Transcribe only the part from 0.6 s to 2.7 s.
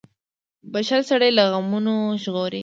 •بښل سړی له غمونو ژغوري.